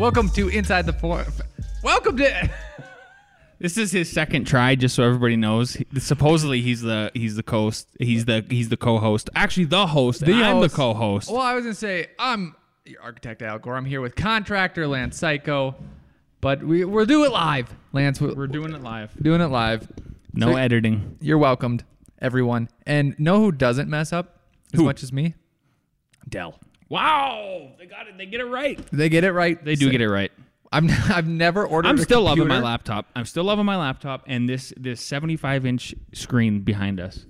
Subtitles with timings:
[0.00, 1.26] Welcome to Inside the Four.
[1.82, 2.50] Welcome to.
[3.58, 5.76] This is his second try, just so everybody knows.
[5.98, 7.86] Supposedly he's the he's the host.
[7.98, 9.28] He's the he's the co-host.
[9.34, 10.24] Actually, the host.
[10.24, 11.30] The and I'm the co-host.
[11.30, 13.76] Well, I was gonna say I'm your architect Al Gore.
[13.76, 15.74] I'm here with contractor Lance Psycho,
[16.40, 17.68] but we we'll do it live.
[17.92, 19.12] Lance, we're, We're doing it live.
[19.20, 19.86] doing it live.
[20.32, 21.18] No So editing.
[21.20, 21.84] You're welcomed,
[22.18, 22.70] everyone.
[22.86, 24.40] And know who doesn't mess up
[24.72, 24.86] as Who?
[24.86, 25.34] much as me?
[26.26, 26.58] Dell.
[26.90, 28.18] Wow, they got it.
[28.18, 28.78] They get it right.
[28.92, 29.64] They get it right.
[29.64, 30.30] They do get it right.
[30.72, 31.88] I'm I've never ordered.
[31.88, 33.06] I'm a still loving my laptop.
[33.16, 37.24] I'm still loving my laptop and this this 75 inch screen behind us.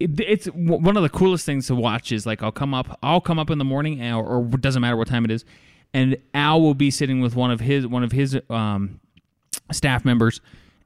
[0.00, 2.12] It, it's one of the coolest things to watch.
[2.12, 4.80] Is like I'll come up, I'll come up in the morning, or, or it doesn't
[4.80, 5.44] matter what time it is,
[5.92, 9.00] and Al will be sitting with one of his one of his um,
[9.70, 10.40] staff members,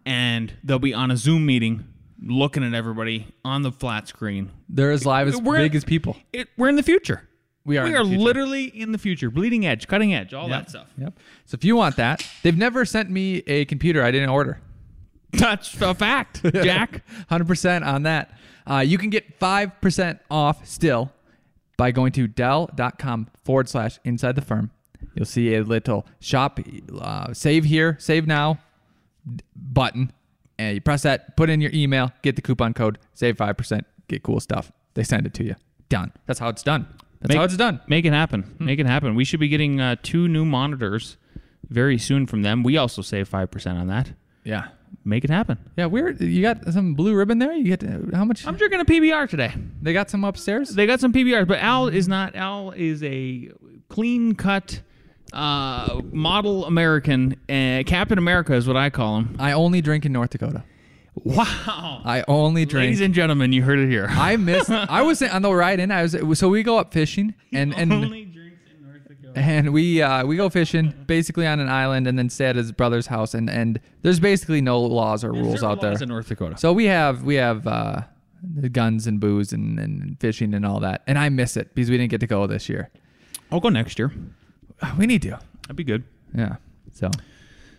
[0.05, 1.85] and they'll be on a Zoom meeting,
[2.21, 4.51] looking at everybody on the flat screen.
[4.69, 6.17] They're as live as We're- big as people.
[6.33, 7.29] It, we're in the future.
[7.67, 10.87] We are We are literally in the future, bleeding edge, cutting edge, all that stuff.
[10.97, 11.19] Yep.
[11.47, 14.61] So if you want that, they've never sent me a computer I didn't order.
[15.33, 17.03] That's a fact, Jack.
[17.29, 18.31] 100% on that.
[18.71, 21.13] Uh, you can get 5% off still
[21.77, 24.71] by going to dell.com forward slash inside the firm.
[25.15, 26.61] You'll see a little shop,
[27.01, 28.61] uh, save here, save now
[29.57, 30.13] button.
[30.59, 34.23] And you press that, put in your email, get the coupon code, save 5%, get
[34.23, 34.71] cool stuff.
[34.95, 35.57] They send it to you.
[35.89, 36.13] Done.
[36.27, 36.87] That's how it's done.
[37.27, 37.81] That's Make- how it's done.
[37.89, 38.55] Make it happen.
[38.61, 39.17] Make it happen.
[39.17, 41.17] We should be getting uh, two new monitors
[41.69, 42.63] very soon from them.
[42.63, 44.13] We also save five percent on that.
[44.45, 44.69] Yeah.
[45.05, 45.59] Make it happen.
[45.77, 46.21] Yeah, weird.
[46.21, 47.53] You got some blue ribbon there?
[47.53, 47.83] You get
[48.15, 48.47] how much?
[48.47, 49.53] I'm drinking a PBR today.
[49.83, 50.71] They got some upstairs?
[50.71, 52.37] They got some PBRs, but Al is not.
[52.37, 53.51] Al is a
[53.89, 54.81] clean cut
[55.33, 57.33] uh, model American.
[57.49, 59.37] Uh, Captain America is what I call him.
[59.41, 60.63] I only drink in North Dakota.
[61.25, 62.03] Wow.
[62.05, 62.85] I only drink.
[62.87, 64.07] Ladies and gentlemen, you heard it here.
[64.09, 64.71] I missed.
[64.71, 65.91] I was on the ride in.
[65.91, 69.33] I was so we go up fishing and and Only drinks in North Dakota.
[69.39, 72.71] and we uh, we go fishing basically on an island and then stay at his
[72.73, 75.91] brother's house and and there's basically no laws or rules out there.
[75.93, 76.59] laws in North Dakota.
[76.59, 78.03] So we have we have uh,
[78.55, 81.03] the guns and booze and, and fishing and all that.
[81.07, 82.91] And I miss it because we didn't get to go this year.
[83.51, 84.13] I'll go next year.
[84.99, 85.39] We need to.
[85.63, 86.05] That'd be good.
[86.35, 86.57] Yeah.
[86.93, 87.11] So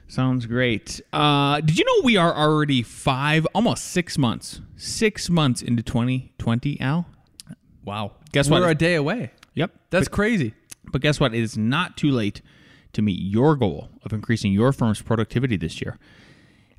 [0.07, 1.01] Sounds great.
[1.11, 6.79] Uh, did you know we are already five, almost six months, six months into 2020,
[6.79, 7.07] Al?
[7.83, 8.13] wow.
[8.31, 9.31] Guess what We're a day away.
[9.55, 9.71] Yep.
[9.89, 10.53] That's but, crazy.
[10.91, 11.33] but guess what?
[11.33, 12.41] It is not too late
[12.93, 15.97] to meet your goal of increasing your firm's productivity this year.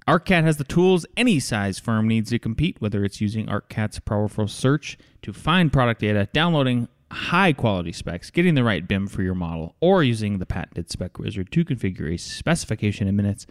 [0.06, 4.48] ARCAT has the tools any size firm needs to compete, whether it's using ARCAT's powerful
[4.48, 9.34] search to find product data, downloading high quality specs, getting the right BIM for your
[9.34, 13.46] model, or using the patented Spec Wizard to configure a specification in minutes.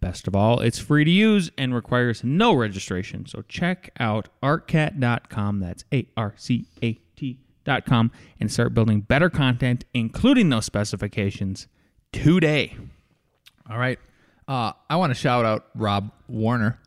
[0.00, 3.24] Best of all, it's free to use and requires no registration.
[3.26, 5.60] So check out arcat.com.
[5.60, 11.68] That's A R C A T.com and start building better content, including those specifications,
[12.12, 12.76] today.
[13.70, 13.98] All right.
[14.48, 16.80] Uh, I want to shout out Rob Warner.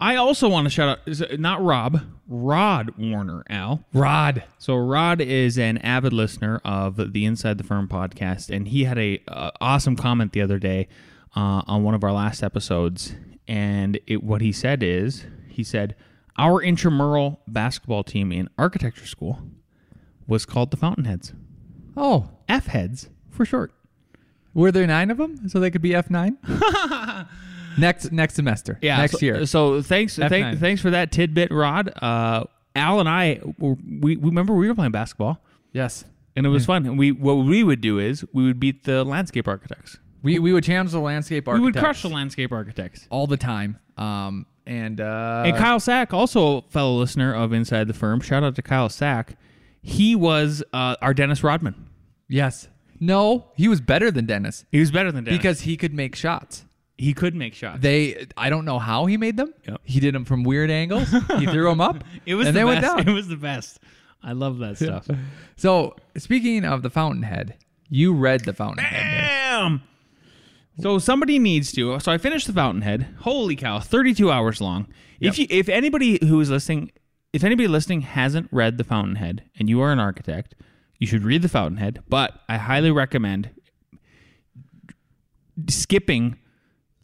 [0.00, 3.84] I also want to shout out, not Rob, Rod Warner, Al.
[3.92, 4.42] Rod.
[4.58, 8.98] So Rod is an avid listener of the Inside the Firm podcast, and he had
[8.98, 10.88] a uh, awesome comment the other day
[11.36, 13.14] uh, on one of our last episodes.
[13.46, 15.94] And it, what he said is, he said,
[16.36, 19.38] our intramural basketball team in architecture school
[20.26, 21.32] was called the Fountainheads,
[21.96, 23.72] Oh, F heads for short.
[24.52, 26.38] were there nine of them so they could be F nine?
[27.78, 28.78] next next semester.
[28.82, 29.46] Yeah, Next so, year.
[29.46, 30.28] So thanks, F9.
[30.28, 31.92] thank, thanks for that tidbit, Rod.
[32.00, 32.44] Uh,
[32.76, 35.40] Al and I, were, we, we remember we were playing basketball.
[35.72, 36.04] yes.
[36.36, 36.84] and it was fun.
[36.86, 39.98] And we what we would do is we would beat the landscape architects.
[40.22, 41.60] We we would challenge the landscape architects.
[41.60, 43.06] We would crush the landscape architects.
[43.10, 43.78] all the time.
[43.96, 48.42] Um and uh and Kyle Sack, also a fellow listener of Inside the Firm, shout
[48.42, 49.36] out to Kyle Sack.
[49.82, 51.90] He was uh, our Dennis Rodman.
[52.28, 52.68] yes.
[53.00, 56.14] No, he was better than Dennis He was better than Dennis because he could make
[56.16, 56.64] shots.
[56.96, 57.80] He could make shots.
[57.80, 59.52] They I don't know how he made them.
[59.66, 59.80] Yep.
[59.84, 61.10] He did them from weird angles.
[61.38, 62.04] he threw them up.
[62.26, 62.94] it was and the they best.
[62.96, 63.80] went It was the best.
[64.22, 65.06] I love that stuff.
[65.56, 67.56] So speaking of the Fountainhead,
[67.90, 69.02] you read the Fountainhead.
[69.02, 69.82] Bam.
[70.80, 71.98] So somebody needs to.
[72.00, 73.06] So I finished the Fountainhead.
[73.20, 74.86] Holy cow, thirty-two hours long.
[75.20, 76.90] If you, if anybody who is listening,
[77.32, 80.54] if anybody listening hasn't read the Fountainhead, and you are an architect,
[80.98, 82.02] you should read the Fountainhead.
[82.08, 83.50] But I highly recommend.
[85.68, 86.36] skipping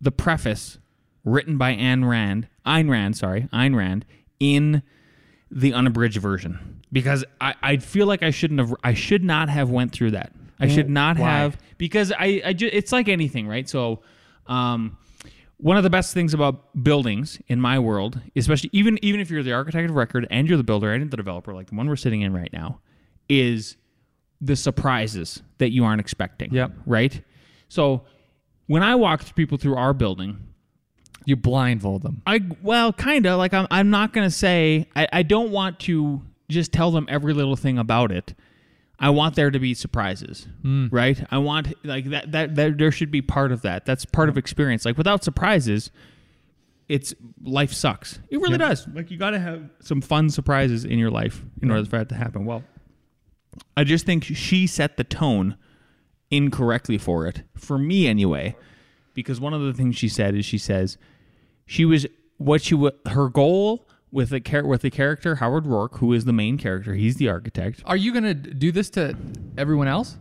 [0.00, 0.78] the preface
[1.24, 4.04] written by Anne Rand, Ayn Rand, sorry, Ayn Rand,
[4.38, 4.82] in
[5.50, 9.70] the unabridged version because I, I feel like I shouldn't have I should not have
[9.70, 10.32] went through that.
[10.58, 11.30] I should not Why?
[11.30, 13.66] have because I I ju- it's like anything, right?
[13.68, 14.00] So,
[14.46, 14.98] um,
[15.56, 19.42] one of the best things about buildings in my world, especially even even if you're
[19.42, 21.96] the architect of record and you're the builder and the developer, like the one we're
[21.96, 22.80] sitting in right now,
[23.28, 23.76] is
[24.40, 26.52] the surprises that you aren't expecting.
[26.52, 26.72] Yep.
[26.84, 27.22] Right.
[27.68, 28.02] So
[28.70, 30.46] when I walk people through our building,
[31.24, 32.22] You blindfold them.
[32.24, 33.66] I well, kind of like I'm.
[33.68, 34.86] I'm not gonna say.
[34.94, 38.32] I, I don't want to just tell them every little thing about it.
[39.00, 40.86] I want there to be surprises, hmm.
[40.92, 41.20] right?
[41.32, 42.54] I want like that, that.
[42.54, 43.86] That there should be part of that.
[43.86, 44.84] That's part of experience.
[44.84, 45.90] Like without surprises,
[46.88, 47.12] it's
[47.42, 48.20] life sucks.
[48.30, 48.86] It really does.
[48.94, 52.08] Like you got to have some fun surprises in your life in order for that
[52.10, 52.44] to happen.
[52.44, 52.62] Well,
[53.76, 55.56] I just think she set the tone
[56.30, 58.56] incorrectly for it, for me anyway,
[59.14, 60.96] because one of the things she said is she says
[61.66, 62.06] she was
[62.36, 66.32] what she her goal with the char- with the character Howard Roark, who is the
[66.32, 66.94] main character.
[66.94, 67.82] He's the architect.
[67.84, 69.16] Are you gonna do this to
[69.58, 70.16] everyone else,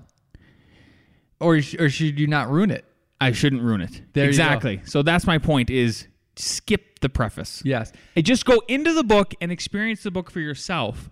[1.40, 2.86] or sh- or should you not ruin it?
[3.22, 4.02] I shouldn't ruin it.
[4.14, 4.82] There exactly.
[4.86, 5.70] So that's my point.
[5.70, 7.62] Is skip the preface.
[7.66, 7.92] Yes.
[8.16, 11.10] And just go into the book and experience the book for yourself,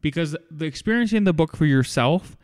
[0.00, 2.36] because the experiencing the book for yourself,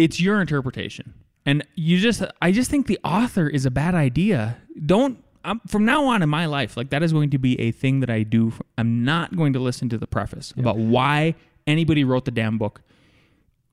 [0.00, 1.14] it's your interpretation.
[1.46, 4.58] And you just, I just think the author is a bad idea.
[4.84, 5.24] Don't.
[5.42, 8.00] I'm, from now on in my life, like that is going to be a thing
[8.00, 8.52] that I do.
[8.76, 11.34] I'm not going to listen to the preface about why
[11.66, 12.82] anybody wrote the damn book.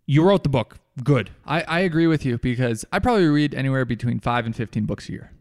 [0.06, 0.78] You wrote the book.
[1.04, 1.30] Good.
[1.46, 5.10] I, I agree with you because I probably read anywhere between five and fifteen books
[5.10, 5.32] a year.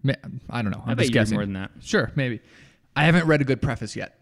[0.51, 0.83] I don't know.
[0.85, 1.37] I'm bet just guessing.
[1.37, 1.71] more than that.
[1.81, 2.41] Sure, maybe.
[2.97, 4.19] I haven't read a good preface yet.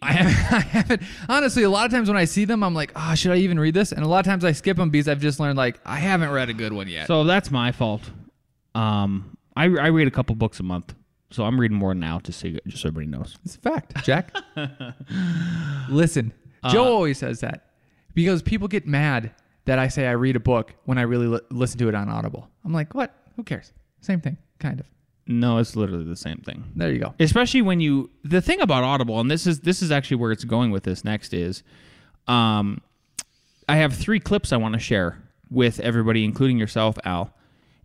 [0.00, 1.02] I haven't, I haven't.
[1.28, 3.58] Honestly, a lot of times when I see them, I'm like, oh, should I even
[3.58, 3.92] read this?
[3.92, 6.30] And a lot of times I skip them because I've just learned like I haven't
[6.30, 7.06] read a good one yet.
[7.06, 8.02] So that's my fault.
[8.74, 10.94] Um, I, I read a couple books a month,
[11.30, 12.20] so I'm reading more now.
[12.20, 13.36] Just so you, just so everybody knows.
[13.44, 14.32] It's a fact, Jack.
[15.88, 16.32] Listen,
[16.70, 17.66] Joe always says that
[18.14, 19.32] because people get mad
[19.64, 22.08] that I say I read a book when I really li- listen to it on
[22.08, 22.48] Audible.
[22.64, 23.14] I'm like, what?
[23.36, 23.72] Who cares?
[24.00, 24.86] Same thing, kind of.
[25.30, 26.64] No, it's literally the same thing.
[26.74, 27.14] There you go.
[27.20, 30.44] Especially when you the thing about Audible, and this is this is actually where it's
[30.44, 31.62] going with this next is,
[32.26, 32.80] um,
[33.68, 37.34] I have three clips I want to share with everybody, including yourself, Al,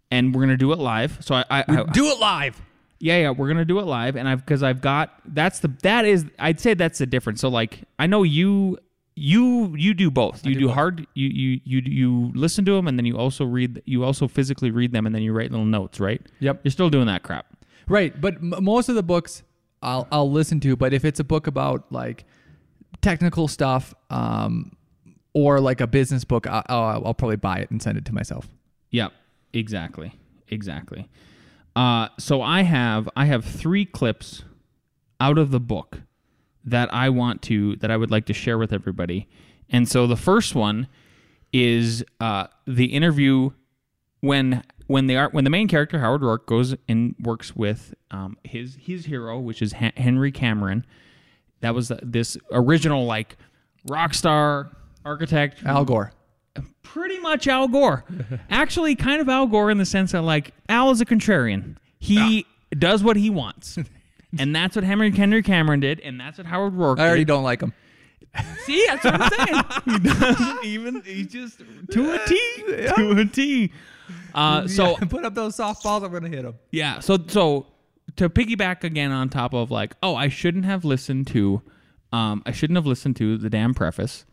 [0.10, 1.18] and we're gonna do it live.
[1.20, 2.62] So I, I, I Do it live.
[3.00, 6.06] Yeah, yeah, we're gonna do it live, and I've because I've got that's the that
[6.06, 7.42] is I'd say that's the difference.
[7.42, 8.78] So like I know you
[9.16, 10.46] you you do both.
[10.46, 13.82] You do, hard you you you you listen to them, and then you also read
[13.86, 16.22] you also physically read them, and then you write little notes, right?
[16.40, 16.62] Yep.
[16.64, 17.46] You're still doing that crap.
[17.88, 19.44] Right, but m- most of the books
[19.82, 20.76] I'll I'll listen to.
[20.76, 22.26] But if it's a book about like
[23.02, 24.76] technical stuff, um,
[25.34, 28.14] or like a business book, I, I'll, I'll probably buy it and send it to
[28.14, 28.48] myself.
[28.92, 29.12] Yep,
[29.54, 30.14] exactly,
[30.48, 31.10] exactly.
[31.76, 34.44] Uh, so I have I have three clips
[35.20, 36.02] out of the book
[36.66, 39.28] that I want to that I would like to share with everybody.
[39.70, 40.88] And so the first one
[41.52, 43.52] is uh, the interview
[44.22, 48.38] when when they are when the main character Howard Roark goes and works with um,
[48.44, 50.86] his his hero, which is Hen- Henry Cameron.
[51.62, 53.38] That was this original like
[53.88, 54.76] rock star
[55.06, 56.12] architect Al Gore.
[56.82, 58.04] pretty much Al Gore.
[58.50, 61.78] Actually, kind of Al Gore in the sense that like Al is a contrarian.
[62.00, 62.46] He
[62.78, 63.78] does what he wants.
[64.40, 67.28] And that's what Henry Henry Cameron did, and that's what Howard Roark I already did.
[67.28, 67.74] don't like him.
[68.66, 69.64] See, that's what I'm saying.
[69.86, 71.02] he doesn't even.
[71.04, 71.60] He's just
[71.92, 72.42] to a T,
[72.96, 73.72] to a T.
[74.34, 76.04] Uh, so put up those softballs.
[76.04, 76.56] I'm gonna hit them.
[76.72, 77.68] yeah, so so
[78.16, 81.62] to piggyback again on top of like, oh, I shouldn't have listened to,
[82.12, 84.26] um, I shouldn't have listened to the damn preface.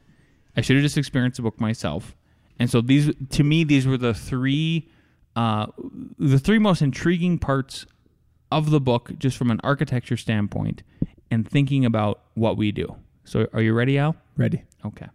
[0.57, 2.15] I should have just experienced the book myself.
[2.59, 4.89] And so these, to me, these were the three,
[5.37, 5.67] uh,
[6.19, 7.87] the three most intriguing parts
[8.51, 10.83] of the book, just from an architecture standpoint,
[11.31, 12.97] and thinking about what we do.
[13.25, 14.17] So, are you ready, Al?
[14.37, 14.65] Ready.
[14.85, 15.07] Okay.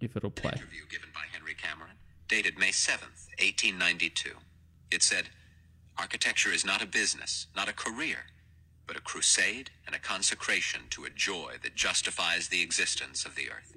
[0.00, 0.52] If it'll play.
[0.52, 1.96] interview given by Henry Cameron,
[2.28, 4.30] dated May 7th, 1892.
[4.90, 5.30] It said,
[5.96, 8.26] Architecture is not a business, not a career,
[8.86, 13.48] but a crusade and a consecration to a joy that justifies the existence of the
[13.50, 13.74] earth.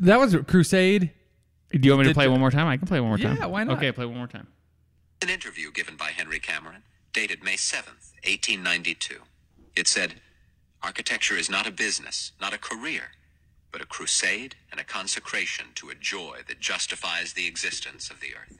[0.00, 1.12] That was a Crusade.
[1.70, 2.66] Do you want me to Did- play one more time?
[2.66, 3.36] I can play one more time.
[3.36, 3.76] Yeah, why not?
[3.76, 4.46] Okay, play one more time.
[5.20, 6.82] An interview given by Henry Cameron,
[7.12, 9.16] dated May 7th, 1892.
[9.76, 10.14] It said,
[10.82, 13.10] Architecture is not a business, not a career,
[13.72, 18.28] but a crusade and a consecration to a joy that justifies the existence of the
[18.28, 18.58] earth.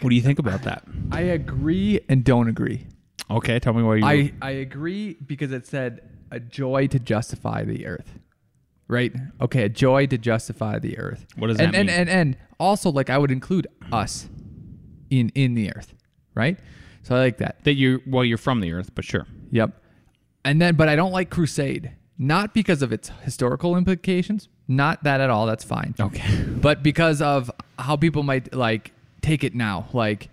[0.00, 0.84] What do you think about that?
[1.10, 2.86] I agree and don't agree.
[3.30, 4.04] Okay, tell me why you.
[4.04, 8.18] I, I agree because it said a joy to justify the earth.
[8.88, 9.12] Right?
[9.40, 11.26] Okay, a joy to justify the earth.
[11.36, 11.96] What does and, that and, mean?
[11.96, 14.28] And and also like I would include us
[15.10, 15.94] in in the earth,
[16.34, 16.58] right?
[17.02, 17.62] So I like that.
[17.64, 19.26] That you well, you're from the earth, but sure.
[19.50, 19.80] Yep.
[20.44, 25.20] And then, but I don't like crusade, not because of its historical implications, not that
[25.20, 25.46] at all.
[25.46, 25.94] That's fine.
[25.98, 26.44] Okay.
[26.64, 30.30] But because of how people might like take it now, like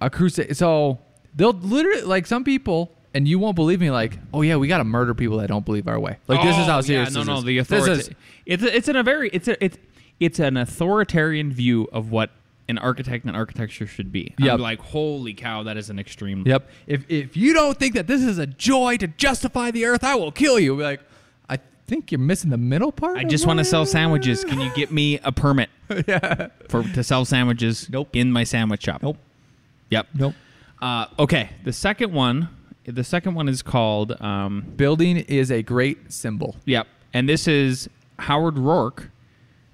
[0.00, 0.56] a crusade.
[0.56, 1.00] So
[1.34, 3.90] they'll literally like some people, and you won't believe me.
[3.90, 6.18] Like, oh yeah, we got to murder people that don't believe our way.
[6.28, 7.10] Like this is how Oh, serious.
[7.10, 7.44] Yeah, no, this no, is.
[7.44, 8.10] the This is-
[8.46, 9.78] It's it's in a very it's a it's
[10.20, 12.30] it's an authoritarian view of what
[12.68, 14.34] an architect and architecture should be.
[14.40, 16.44] I'm like, holy cow, that is an extreme.
[16.46, 16.68] Yep.
[16.86, 20.14] If if you don't think that this is a joy to justify the earth, I
[20.14, 20.76] will kill you.
[20.76, 21.00] Be like,
[21.48, 23.18] I think you're missing the middle part.
[23.18, 24.44] I just want to sell sandwiches.
[24.44, 25.68] Can you get me a permit
[26.08, 26.48] yeah.
[26.70, 28.08] for to sell sandwiches Nope.
[28.16, 29.02] in my sandwich shop?
[29.02, 29.18] Nope.
[29.90, 30.06] Yep.
[30.14, 30.34] Nope.
[30.80, 31.50] Uh, okay.
[31.64, 32.48] The second one,
[32.86, 34.20] the second one is called.
[34.20, 36.56] Um, Building is a great symbol.
[36.66, 36.86] Yep.
[37.12, 37.88] And this is
[38.18, 39.10] Howard Roark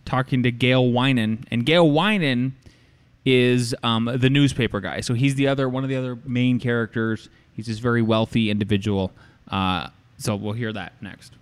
[0.04, 1.44] talking to Gail Wynand.
[1.50, 2.52] And Gail Wynand
[3.24, 5.00] is um, the newspaper guy.
[5.00, 7.28] So he's the other one of the other main characters.
[7.54, 9.12] He's this very wealthy individual.
[9.48, 9.88] Uh,
[10.18, 11.34] so we'll hear that next.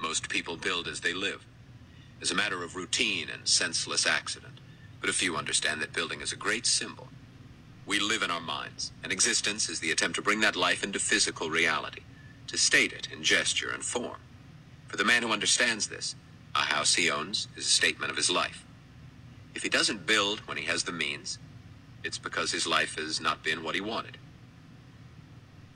[0.00, 1.44] Most people build as they live,
[2.20, 4.60] as a matter of routine and senseless accident.
[5.00, 7.08] But a few understand that building is a great symbol.
[7.86, 10.98] We live in our minds, and existence is the attempt to bring that life into
[10.98, 12.02] physical reality,
[12.46, 14.20] to state it in gesture and form.
[14.88, 16.14] For the man who understands this,
[16.54, 18.64] a house he owns is a statement of his life.
[19.54, 21.38] If he doesn't build when he has the means,
[22.04, 24.18] it's because his life has not been what he wanted.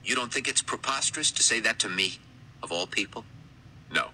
[0.04, 2.18] You don't think it's preposterous to say that to me,
[2.62, 3.24] of all people?
[3.92, 4.08] No.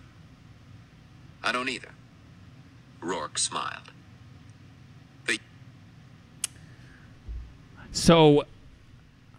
[1.42, 1.90] I don't either.
[3.02, 3.90] Roark smiled.
[7.92, 8.44] So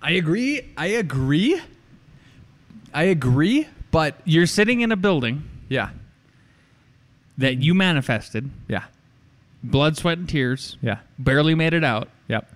[0.01, 0.61] I agree.
[0.77, 1.59] I agree.
[2.93, 3.67] I agree.
[3.91, 5.89] But you're sitting in a building yeah,
[7.37, 8.85] that you manifested, yeah,
[9.63, 12.09] blood, sweat, and tears, yeah, barely made it out.
[12.27, 12.49] yep.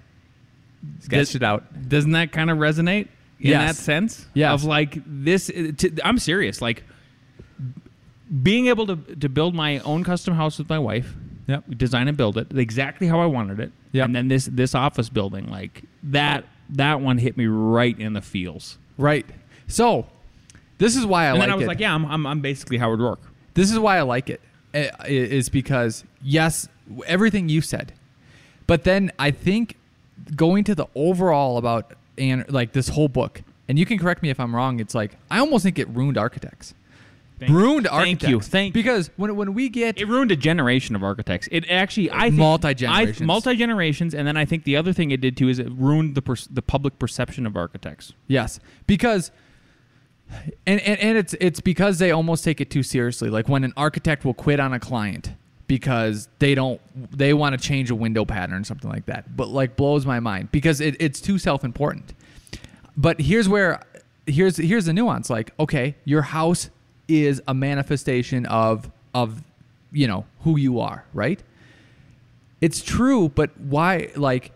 [1.02, 1.90] Sketched it out.
[1.90, 3.08] Doesn't that kind of resonate
[3.40, 3.78] in Yes.
[3.78, 4.26] that sense?
[4.34, 4.54] Yes.
[4.54, 6.62] Of like this, uh, to, I'm serious.
[6.62, 6.84] Like
[8.44, 11.14] being able to to build my own custom house with my wife.
[11.48, 11.64] Yep.
[11.78, 13.72] Design and build it exactly how I wanted it.
[13.94, 14.06] Yep.
[14.06, 18.22] And then this this office building, like that that one hit me right in the
[18.22, 18.78] feels.
[18.98, 19.26] Right.
[19.68, 20.08] So,
[20.78, 21.42] this is why I like it.
[21.42, 21.68] and then I was it.
[21.68, 23.20] like, yeah, I'm, I'm I'm basically Howard Roark.
[23.54, 24.42] This is why I like it.
[24.74, 26.68] eh, Is because yes,
[27.06, 27.94] everything you said,
[28.68, 29.78] but then I think
[30.36, 34.30] going to the overall about and like this whole book, and you can correct me
[34.30, 34.80] if I'm wrong.
[34.82, 36.74] It's like I almost think it ruined architects.
[37.40, 38.30] Thank- ruined thank architects.
[38.30, 38.74] you, thank you.
[38.74, 41.48] because when when we get It ruined a generation of architects.
[41.52, 43.22] It actually, I Multi-generations.
[43.22, 46.16] multi generations, and then I think the other thing it did too is it ruined
[46.16, 48.14] the per- the public perception of architects.
[48.28, 49.32] Yes, because
[50.66, 53.30] and, and and it's it's because they almost take it too seriously.
[53.30, 55.32] Like when an architect will quit on a client
[55.68, 56.82] because they don't
[57.16, 59.38] they want to change a window pattern or something like that.
[59.38, 62.14] But like blows my mind because it, it's too self-important.
[62.98, 63.82] But here's where
[64.26, 65.30] here's here's the nuance.
[65.30, 66.70] Like, okay, your house
[67.08, 69.44] is a manifestation of of
[69.92, 71.42] you know who you are, right?
[72.60, 74.52] It's true, but why like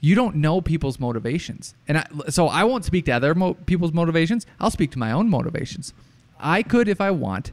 [0.00, 1.74] you don't know people's motivations.
[1.88, 4.44] And I, so I won't speak to other mo- people's motivations.
[4.60, 5.94] I'll speak to my own motivations.
[6.38, 7.52] I could, if I want,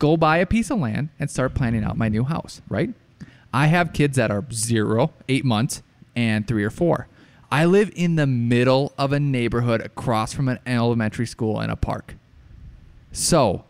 [0.00, 2.92] go buy a piece of land and start planning out my new house, right?
[3.54, 5.82] I have kids that are zero, eight months,
[6.16, 7.06] and three or four.
[7.52, 11.76] I live in the middle of a neighborhood across from an elementary school and a
[11.76, 12.16] park.
[13.12, 13.64] So,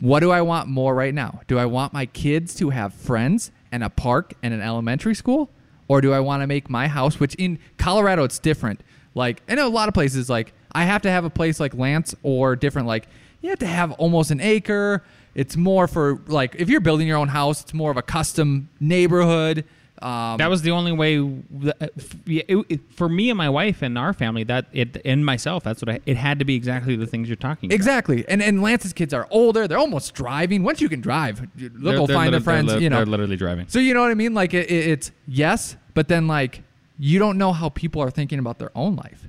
[0.00, 1.42] what do I want more right now?
[1.46, 5.50] Do I want my kids to have friends and a park and an elementary school?
[5.88, 8.80] Or do I want to make my house, which in Colorado it's different.
[9.14, 11.74] Like, I know a lot of places, like, I have to have a place like
[11.74, 13.08] Lance or different, like,
[13.40, 15.02] you have to have almost an acre.
[15.34, 18.68] It's more for, like, if you're building your own house, it's more of a custom
[18.78, 19.64] neighborhood.
[20.02, 21.92] Um, That was the only way that,
[22.26, 24.44] it, it, for me and my wife and our family.
[24.44, 25.62] That it and myself.
[25.62, 26.00] That's what I.
[26.06, 27.68] It had to be exactly the things you're talking.
[27.68, 27.74] about.
[27.74, 30.62] Exactly, and and Lance's kids are older; they're almost driving.
[30.62, 32.68] Once you can drive, you- they'll They're- find their friends.
[32.72, 33.66] They're, you know, they're literally driving.
[33.68, 34.32] So you know what I mean?
[34.32, 36.62] Like it, it, it's yes, but then like
[36.98, 39.26] you don't know how people are thinking about their own life.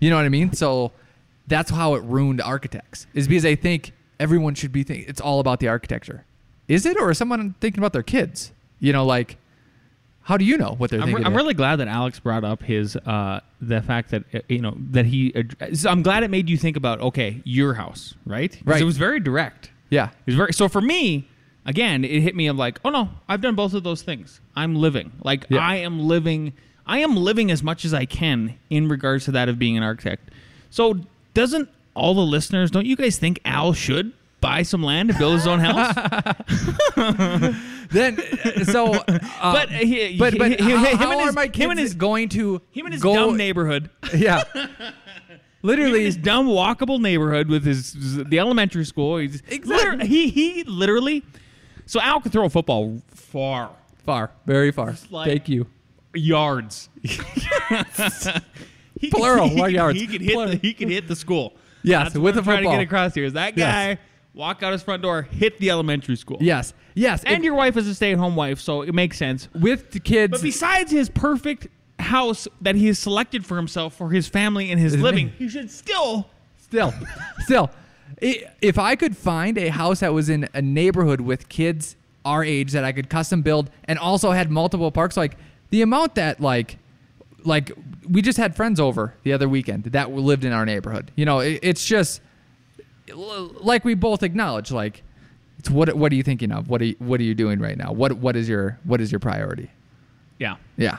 [0.00, 0.52] You know what I mean?
[0.52, 0.90] So
[1.46, 3.06] that's how it ruined architects.
[3.14, 6.24] Is because they think everyone should be think it's all about the architecture.
[6.68, 8.52] Is it, or is someone thinking about their kids?
[8.80, 9.36] You know, like
[10.22, 11.24] how do you know what they're I'm, thinking?
[11.24, 14.60] re- I'm really glad that Alex brought up his uh, the fact that uh, you
[14.60, 15.32] know that he.
[15.34, 18.56] ad- so I'm glad it made you think about okay, your house, right?
[18.64, 18.80] Right.
[18.80, 19.70] It was very direct.
[19.90, 21.28] yeah, It was very so for me.
[21.64, 24.40] Again, it hit me of like, oh no, I've done both of those things.
[24.56, 25.60] I'm living like Yeah.
[25.60, 26.54] I am living.
[26.86, 29.84] I am living as much as I can in regards to that of being an
[29.84, 30.30] architect.
[30.70, 30.96] So
[31.34, 32.72] doesn't all the listeners?
[32.72, 35.94] Don't you guys think Al should buy some land to build his own house?
[37.92, 41.26] then uh, so uh, But he- but but he- he- how, him how and are
[41.26, 43.90] his- my him and his- going to him in his go, dumb neighborhood.
[44.16, 44.42] yeah
[45.62, 47.92] literally his dumb walkable neighborhood with his
[48.24, 49.18] the elementary school.
[49.18, 50.06] He's Exactly.
[50.08, 51.22] he he literally.
[51.86, 53.70] So Al could throw a football far
[54.04, 55.66] far very far like- thank you
[56.14, 56.88] yards.
[59.00, 59.98] he Plural, He, what yards?
[59.98, 60.32] He could hit.
[60.34, 60.50] Plural.
[60.52, 61.54] The, he could hit the school.
[61.82, 63.98] Yes, That's with a I'm trying to get across here is that Yes.
[64.34, 66.38] Walk out his front door, hit the elementary school.
[66.40, 69.48] yes yes And your wife is a stay-at-home wife, so it makes sense.
[69.54, 74.10] with the kids But besides his perfect house that he has selected for himself for
[74.10, 76.94] his family and his living, he should still Still,
[77.40, 77.70] still,
[78.20, 82.72] if I could find a house that was in a neighborhood with kids our age
[82.72, 85.36] that I could custom build and also had multiple parks, like
[85.70, 86.78] the amount that like,
[87.44, 87.72] like
[88.08, 91.10] we just had friends over the other weekend that lived in our neighborhood.
[91.14, 92.20] You know, it, it's just
[93.14, 95.02] like we both acknowledge, like
[95.58, 96.68] it's what what are you thinking of?
[96.68, 97.92] What are you, what are you doing right now?
[97.92, 99.70] What what is your what is your priority?
[100.38, 100.56] Yeah.
[100.76, 100.98] Yeah.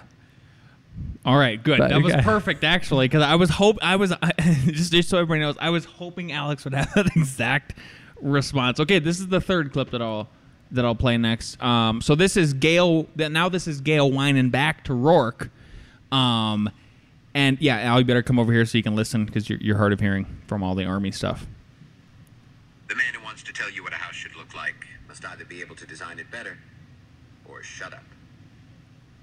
[1.26, 1.80] All right, good.
[1.80, 4.14] But- that was perfect actually because I was hope I was
[4.66, 7.76] just just so everybody knows I was hoping Alex would have that exact
[8.22, 8.80] response.
[8.80, 10.30] Okay, this is the third clip that I'll
[10.72, 11.62] that I'll play next.
[11.62, 13.08] Um, so this is Gail.
[13.16, 15.50] That now this is Gail Wynand back to Roark.
[16.12, 16.70] Um,
[17.34, 19.78] and yeah, Al, you better come over here so you can listen because you're you're
[19.78, 21.46] hard of hearing from all the army stuff.
[22.94, 24.76] The man who wants to tell you what a house should look like
[25.08, 26.60] must either be able to design it better
[27.50, 28.04] or shut up.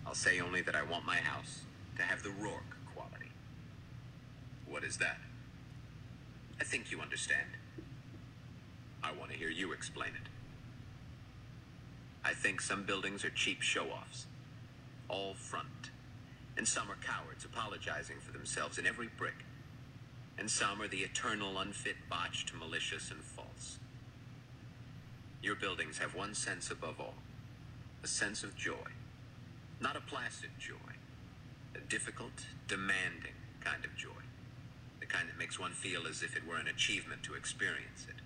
[0.04, 1.60] I'll say only that I want my house
[1.96, 3.30] to have the Roark quality.
[4.66, 5.18] What is that?
[6.60, 7.46] I think you understand.
[9.04, 10.28] I want to hear you explain it.
[12.24, 14.26] I think some buildings are cheap show offs,
[15.08, 15.92] all front,
[16.56, 19.44] and some are cowards apologizing for themselves in every brick
[20.40, 23.78] and some are the eternal, unfit, botched, malicious, and false.
[25.42, 27.14] Your buildings have one sense above all
[28.02, 28.88] a sense of joy.
[29.78, 30.94] Not a placid joy,
[31.74, 34.08] a difficult, demanding kind of joy.
[35.00, 38.16] The kind that makes one feel as if it were an achievement to experience it.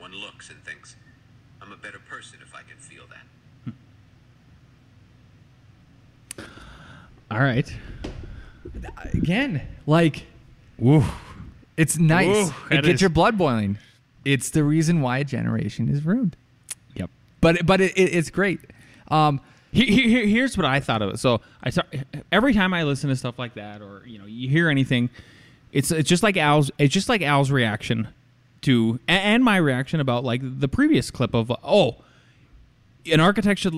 [0.00, 0.94] One looks and thinks,
[1.60, 3.04] I'm a better person if I can feel
[6.36, 6.44] that.
[7.28, 7.74] All right.
[9.12, 10.26] Again, like
[10.78, 11.02] Woo.
[11.78, 12.48] It's nice.
[12.48, 13.78] Ooh, it gets is- your blood boiling.
[14.24, 16.36] It's the reason why a generation is ruined.
[16.96, 17.08] Yep.
[17.40, 18.60] But but it, it, it's great.
[19.08, 21.18] Um, Here, here, here's what I thought of it.
[21.18, 21.82] So I saw,
[22.32, 25.10] every time I listen to stuff like that, or you know, you hear anything,
[25.72, 26.70] it's it's just like Al's.
[26.78, 28.08] It's just like Al's reaction
[28.62, 31.96] to, and my reaction about like the previous clip of oh,
[33.04, 33.70] in architecture,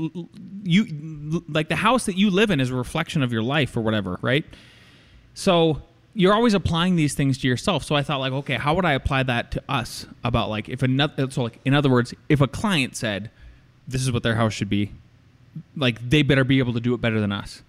[0.63, 3.81] you like the house that you live in is a reflection of your life or
[3.81, 4.45] whatever, right?
[5.35, 5.83] So
[6.15, 7.85] you're always applying these things to yourself.
[7.85, 10.07] So I thought like, okay, how would I apply that to us?
[10.25, 13.31] About like if another, so like in other words, if a client said,
[13.87, 14.93] this is what their house should be,
[15.77, 17.63] like they better be able to do it better than us.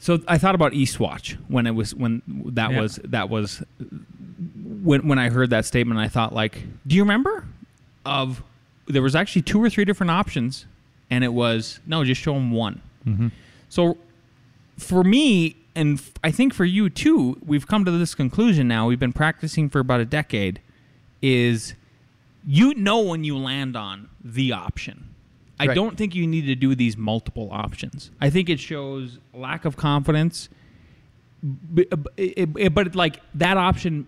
[0.00, 2.22] So I thought about Eastwatch when it was when
[2.54, 2.80] that Yeah.
[2.80, 3.62] was that was
[4.82, 5.98] when when I heard that statement.
[5.98, 7.44] I thought like, do you remember
[8.06, 8.42] of
[8.86, 10.66] there was actually two or three different options,
[11.10, 12.80] and it was no, just show them one.
[13.06, 13.28] Mm-hmm.
[13.68, 13.98] So
[14.78, 18.86] for me, and f- I think for you too, we've come to this conclusion now.
[18.88, 20.60] We've been practicing for about a decade.
[21.22, 21.74] Is
[22.46, 25.04] you know when you land on the option.
[25.60, 25.74] I Right.
[25.74, 28.10] don't think you need to do these multiple options.
[28.20, 30.48] I think it shows lack of confidence.
[31.74, 34.06] B- b- it- it- But like that option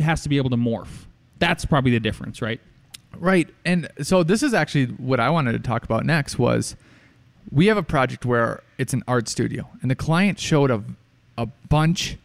[0.00, 1.06] has to be able to morph.
[1.38, 2.60] That's probably the difference, right?
[3.18, 3.48] Right.
[3.64, 6.76] And so this is actually what I wanted to talk about next was
[7.50, 10.82] we have a project where it's an art studio and the client showed a
[11.38, 12.16] a bunch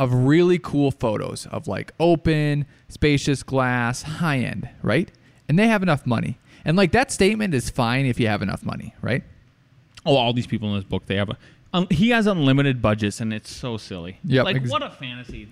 [0.00, 5.10] of really cool photos of like open, spacious glass, high end, right?
[5.48, 6.38] And they have enough money.
[6.64, 9.22] And like that statement is fine if you have enough money, right?
[10.06, 11.38] Oh, all these people in this book, they have a.
[11.72, 14.18] Um, he has unlimited budgets, and it's so silly.
[14.22, 15.48] Yeah, Like, ex- what a fantasy.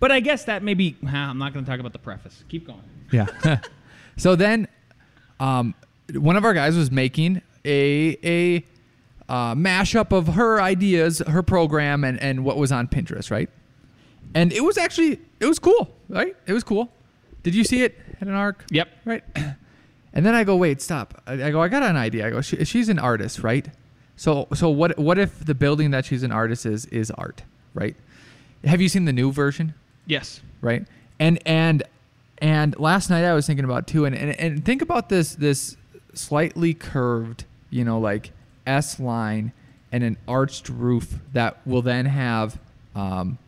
[0.00, 0.96] But I guess that maybe.
[1.02, 2.44] Huh, I'm not going to talk about the preface.
[2.48, 2.82] Keep going.
[3.10, 3.60] Yeah.
[4.16, 4.68] so then,
[5.40, 5.74] um,
[6.14, 8.64] one of our guys was making a a
[9.32, 13.48] uh, mashup of her ideas, her program, and and what was on Pinterest, right?
[14.34, 16.36] And it was actually it was cool, right?
[16.46, 16.92] It was cool.
[17.42, 18.64] Did you see it at an arc?
[18.70, 18.88] Yep.
[19.04, 19.24] Right.
[20.14, 21.22] And then I go, wait, stop.
[21.26, 22.26] I, I go, I got an idea.
[22.26, 23.66] I go, she, she's an artist, right?
[24.14, 27.96] So so what what if the building that she's an artist is is art, right?
[28.62, 29.72] Have you seen the new version?
[30.04, 30.42] Yes.
[30.60, 30.84] right?
[31.18, 31.82] And and
[32.42, 35.78] and last night I was thinking about too, and and, and think about this this
[36.12, 38.32] slightly curved, you know, like
[38.66, 39.52] S line
[39.90, 42.58] and an arched roof that will then have,
[42.94, 43.38] um,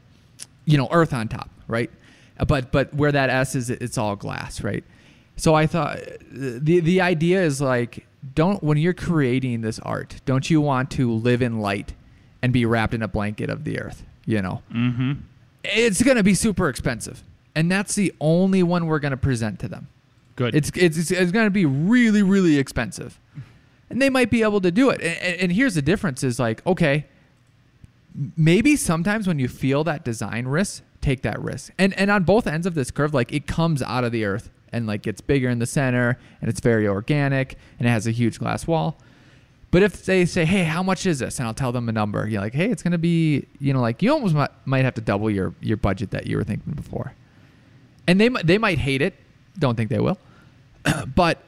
[0.64, 1.90] you know, earth on top, right?
[2.38, 4.84] Uh, But but where that S is, it's all glass, right?
[5.36, 5.98] So I thought
[6.30, 11.12] the the idea is like don't when you're creating this art, don't you want to
[11.12, 11.92] live in light
[12.42, 14.62] and be wrapped in a blanket of the earth, you know?
[14.72, 15.12] Mm-hmm.
[15.64, 17.22] It's going to be super expensive.
[17.54, 19.88] And that's the only one we're going to present to them.
[20.36, 20.54] Good.
[20.54, 23.18] It's it's it's, it's going to be really really expensive.
[23.90, 25.00] And they might be able to do it.
[25.00, 27.06] And, and, here's the difference is like, okay,
[28.36, 31.72] maybe sometimes when you feel that design risk, take that risk.
[31.78, 34.50] And and on both ends of this curve, like it comes out of the earth
[34.72, 38.10] and like gets bigger in the center and it's very organic and it has a
[38.10, 38.96] huge glass wall.
[39.70, 42.28] But if they say, "Hey, how much is this?" and I'll tell them a number,
[42.28, 45.30] you're like, "Hey, it's gonna be, you know, like you almost might, have to double
[45.30, 47.12] your your budget that you were thinking before."
[48.06, 49.14] And they they might hate it.
[49.58, 50.18] Don't think they will.
[51.14, 51.38] but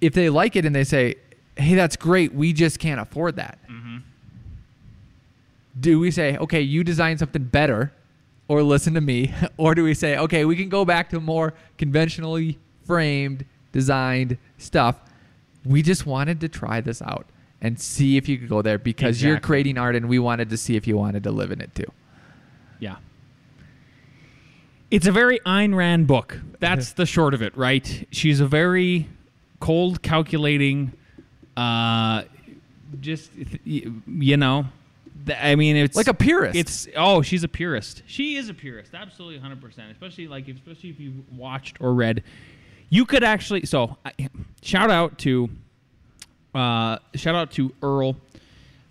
[0.00, 1.16] if they like it and they say,
[1.56, 2.34] "Hey, that's great.
[2.34, 3.98] We just can't afford that." Mm-hmm.
[5.78, 7.92] Do we say, "Okay, you design something better,"
[8.48, 11.54] or listen to me, or do we say, "Okay, we can go back to more
[11.78, 15.00] conventionally framed, designed stuff.
[15.64, 17.26] We just wanted to try this out
[17.60, 20.56] and see if you could go there because you're creating art and we wanted to
[20.56, 21.90] see if you wanted to live in it too."
[22.78, 22.96] Yeah.
[24.90, 26.40] It's a very Ayn Rand book.
[26.60, 28.06] That's the short of it, right?
[28.10, 29.08] She's a very
[29.60, 30.92] cold, calculating,
[31.56, 32.22] uh,
[33.00, 33.30] just
[33.64, 34.66] you know,
[35.40, 36.56] I mean, it's Like a purist.
[36.56, 38.02] It's oh, she's a purist.
[38.06, 39.90] She is a purist, absolutely, hundred percent.
[39.90, 42.22] Especially like, especially if you watched or read,
[42.90, 43.66] you could actually.
[43.66, 44.12] So, I,
[44.62, 45.48] shout out to,
[46.54, 48.16] uh, shout out to Earl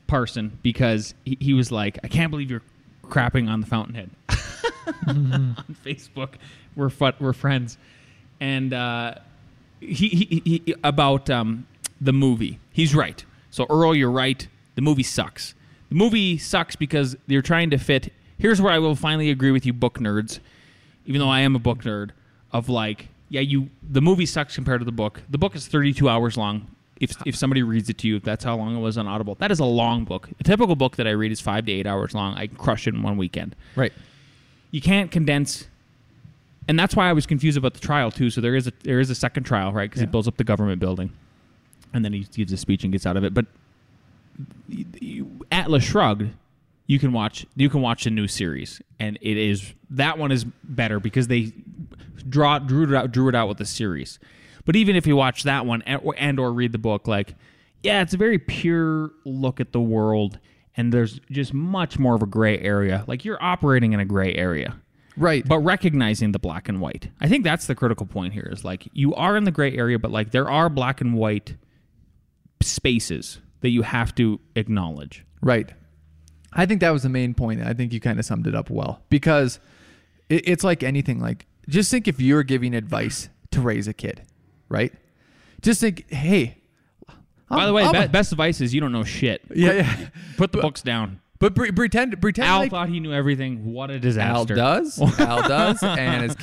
[0.08, 2.62] Parson because he, he was like, I can't believe you're
[3.04, 4.10] crapping on the Fountainhead
[5.08, 6.34] on Facebook.
[6.76, 7.78] We're fu- we're friends,
[8.42, 9.16] and uh,
[9.80, 11.66] he, he he- about um,
[12.00, 12.60] the movie.
[12.72, 13.24] He's right.
[13.52, 14.48] So Earl, you're right.
[14.76, 15.54] The movie sucks.
[15.90, 18.12] The movie sucks because they're trying to fit.
[18.38, 20.40] Here's where I will finally agree with you, book nerds.
[21.06, 22.10] Even though I am a book nerd,
[22.52, 25.22] of like, yeah, you the movie sucks compared to the book.
[25.30, 26.68] The book is 32 hours long.
[27.00, 29.36] If if somebody reads it to you, that's how long it was on Audible.
[29.36, 30.30] That is a long book.
[30.40, 32.34] A typical book that I read is five to eight hours long.
[32.36, 33.92] I crush it in one weekend right.
[34.72, 35.68] you can't condense
[36.68, 38.30] and that's why I was confused about the trial too.
[38.30, 39.90] So there is a there is a second trial, right?
[39.90, 40.08] Because Yeah.
[40.08, 41.12] he blows up the government building,
[41.96, 43.34] and then he gives a speech and gets out of it.
[43.34, 43.46] But
[45.52, 46.30] Atlas Shrugged,
[46.88, 50.44] you can watch you can watch the new series, and it is that one is
[50.64, 51.54] better because they
[52.30, 54.20] draw drew it out drew it out with the series.
[54.66, 57.36] But even if you watch that one and or, and or read the book, like
[57.82, 60.38] yeah, it's a very pure look at the world,
[60.76, 63.04] and there's just much more of a gray area.
[63.08, 64.76] Like you're operating in a gray area
[65.18, 65.48] Right.
[65.48, 67.10] but recognizing the black and white.
[67.22, 69.98] I think that's the critical point here is like you are in the gray area,
[69.98, 71.56] but like there are black and white
[72.62, 75.26] spaces that you have to acknowledge.
[75.42, 75.72] Right.
[76.54, 77.62] I think that was the main point.
[77.62, 79.60] I think you kind of summed it up well because
[80.30, 81.20] it, it's like anything.
[81.20, 84.22] Like, just think if you're giving advice to raise a kid,
[84.70, 84.94] right?
[85.62, 86.58] Just think, hey.
[87.50, 89.42] By I'm- the way, I'm be- a- best advice is you don't know shit.
[89.54, 90.10] yeah, yeah.
[90.38, 91.22] Put the books down.
[91.38, 93.74] But pre- pretend, pretend Al like thought he knew everything.
[93.74, 94.54] What a disaster!
[94.58, 95.00] Al does.
[95.20, 96.36] Al does, and is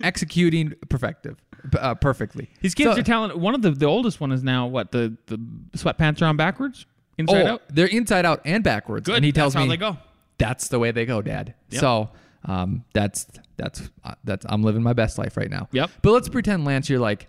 [0.00, 1.36] executing perfective,
[1.78, 2.48] uh, perfectly.
[2.60, 3.40] His kids So- are talented.
[3.40, 5.38] One of the the oldest one is now what the the
[5.76, 7.62] sweatpants are on backwards, inside oh, out.
[7.68, 9.06] they're inside out and backwards.
[9.06, 9.16] Good.
[9.16, 9.98] And he tells That's me how they go.
[10.38, 11.54] that's the way they go, Dad.
[11.70, 11.80] Yep.
[11.80, 12.10] So
[12.44, 13.26] um, that's
[13.56, 15.68] that's uh, that's I'm living my best life right now.
[15.72, 15.90] Yep.
[16.02, 17.28] But let's pretend, Lance, you're like,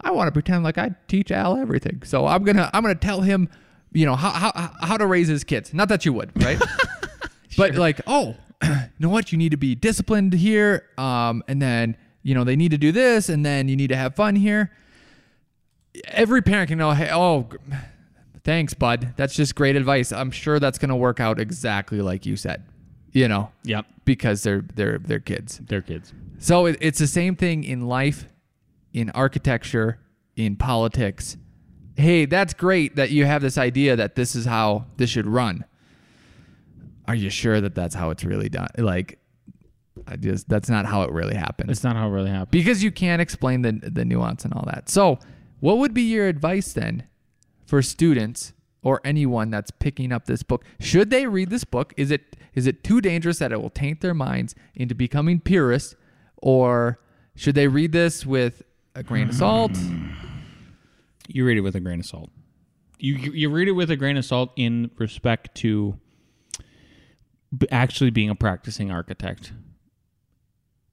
[0.00, 2.02] I want to pretend like I teach Al everything.
[2.04, 3.48] So I'm gonna I'm gonna tell him,
[3.92, 5.72] you know, how how how to raise his kids.
[5.72, 6.60] Not that you would, right?
[7.56, 8.34] But like, oh,
[8.64, 9.30] you know what?
[9.30, 12.90] You need to be disciplined here, um, and then you know they need to do
[12.90, 14.72] this, and then you need to have fun here.
[16.08, 17.48] Every parent can know, hey, oh,
[18.42, 19.14] thanks, bud.
[19.16, 20.10] That's just great advice.
[20.10, 22.64] I'm sure that's gonna work out exactly like you said.
[23.12, 25.60] You know, Yep, because they're they're they're kids.
[25.68, 26.12] they're kids.
[26.38, 28.26] So it, it's the same thing in life,
[28.92, 30.00] in architecture,
[30.34, 31.36] in politics.
[31.96, 35.64] Hey, that's great that you have this idea that this is how this should run.
[37.06, 38.66] Are you sure that that's how it's really done?
[38.76, 39.20] Like,
[40.06, 42.50] I just that's not how it really happens It's not how it really happens.
[42.50, 44.88] because you can't explain the the nuance and all that.
[44.88, 45.18] So,
[45.60, 47.04] what would be your advice then
[47.66, 50.64] for students or anyone that's picking up this book?
[50.78, 51.94] Should they read this book?
[51.96, 55.94] Is it is it too dangerous that it will taint their minds into becoming purists,
[56.36, 57.00] or
[57.34, 58.62] should they read this with
[58.94, 59.72] a grain of salt?
[61.26, 62.30] you read it with a grain of salt.
[62.98, 65.98] You you you read it with a grain of salt in respect to
[67.70, 69.52] actually being a practicing architect.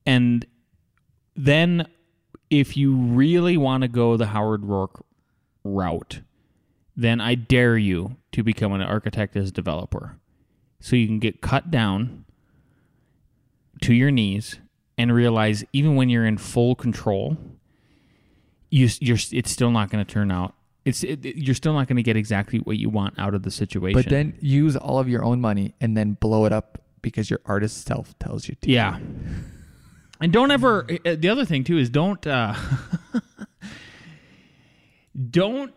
[0.05, 0.45] And
[1.35, 1.87] then
[2.49, 5.01] if you really want to go the Howard Roark
[5.63, 6.21] route,
[6.95, 10.17] then I dare you to become an architect as a developer.
[10.79, 12.25] So you can get cut down
[13.81, 14.59] to your knees
[14.97, 17.37] and realize even when you're in full control,
[18.69, 20.53] you you're it's still not going to turn out.
[20.85, 23.43] It's it, it- you're still not going to get exactly what you want out of
[23.43, 24.01] the situation.
[24.01, 27.39] But then use all of your own money and then blow it up because your
[27.45, 28.69] artist self tells you to.
[28.71, 28.99] Yeah.
[30.21, 30.85] And don't ever.
[31.05, 32.55] uh, The other thing too is don't uh,
[35.29, 35.73] don't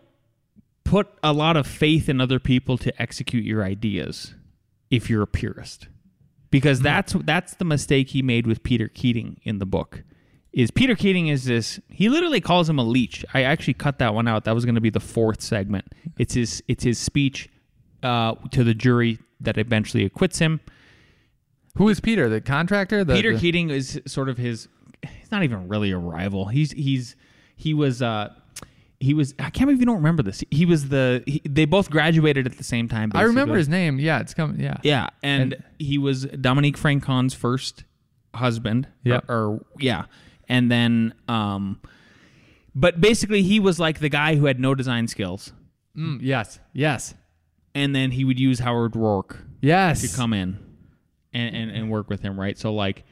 [0.83, 4.35] put a lot of faith in other people to execute your ideas
[4.91, 5.87] if you're a purist,
[6.51, 10.03] because that's that's the mistake he made with Peter Keating in the book.
[10.53, 11.79] Is Peter Keating is this?
[11.89, 13.25] He literally calls him a leech.
[13.33, 14.45] I actually cut that one out.
[14.45, 15.85] That was going to be the fourth segment.
[16.17, 17.49] It's his it's his speech
[18.03, 20.61] uh, to the jury that eventually acquits him.
[21.77, 22.29] Who is Peter?
[22.29, 23.03] The contractor?
[23.03, 24.67] The, Peter the- Keating is sort of his.
[25.19, 26.45] He's not even really a rival.
[26.45, 27.15] He's he's
[27.55, 28.29] he was uh
[28.99, 29.33] he was.
[29.39, 30.43] I can't believe you don't remember this.
[30.51, 31.21] He was the.
[31.27, 33.11] He, they both graduated at the same time.
[33.13, 33.99] I remember his name.
[33.99, 34.59] Yeah, it's coming.
[34.59, 34.77] Yeah.
[34.83, 37.83] Yeah, and, he was Dominique Francon's first
[38.33, 38.87] husband.
[39.03, 40.05] Yeah, Or, or yeah,
[40.47, 41.81] and then um,
[42.73, 45.51] but basically he was like the guy who had no design skills,
[45.95, 46.59] Mm, yes.
[46.73, 47.13] Yes.
[47.73, 50.01] and then he would use Howard Roark Yes.
[50.09, 50.57] to come in
[51.35, 51.89] and, and, and mm-hmm.
[51.89, 52.57] work with him, right?
[52.57, 53.03] So like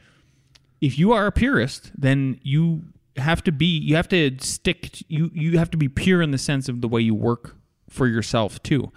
[0.81, 2.83] if you are a purist, then you
[3.17, 6.31] have to be you have to stick to, you you have to be pure in
[6.31, 7.55] the sense of the way you work
[7.89, 8.91] for yourself too.